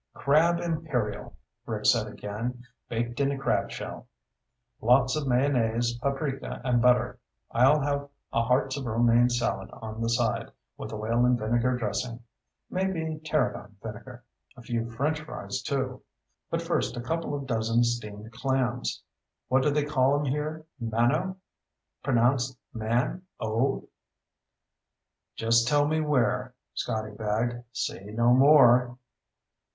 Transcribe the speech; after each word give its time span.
"Crab 0.15 0.59
imperial," 0.59 1.35
Rick 1.67 1.85
said 1.85 2.07
again. 2.07 2.63
"Baked 2.89 3.19
in 3.19 3.31
a 3.31 3.37
crab 3.37 3.69
shell. 3.69 4.07
Lots 4.81 5.15
of 5.15 5.27
mayonnaise, 5.27 5.95
paprika, 5.99 6.59
and 6.63 6.81
butter. 6.81 7.19
I'll 7.51 7.81
have 7.81 8.09
a 8.33 8.41
hearts 8.41 8.77
of 8.77 8.87
romaine 8.87 9.29
salad 9.29 9.69
on 9.71 10.01
the 10.01 10.09
side, 10.09 10.49
with 10.75 10.91
oil 10.91 11.23
and 11.23 11.37
vinegar 11.37 11.77
dressing. 11.77 12.21
Maybe 12.67 13.21
tarragon 13.23 13.77
vinegar. 13.83 14.23
A 14.57 14.63
few 14.63 14.89
French 14.89 15.21
fries, 15.21 15.61
too. 15.61 16.01
But 16.49 16.63
first, 16.63 16.97
a 16.97 17.01
couple 17.01 17.35
of 17.35 17.45
dozen 17.45 17.83
steamed 17.83 18.31
clams. 18.31 19.03
What 19.49 19.61
do 19.61 19.69
they 19.69 19.85
call 19.85 20.17
'em 20.17 20.25
here? 20.25 20.65
Manos, 20.79 21.35
pronounced 22.01 22.57
Man! 22.73 23.21
Oh!" 23.39 23.87
"Just 25.35 25.67
tell 25.67 25.87
me 25.87 26.01
where," 26.01 26.55
Scotty 26.73 27.11
begged. 27.11 27.63
"Say 27.71 28.03
no 28.05 28.33
more." 28.33 28.97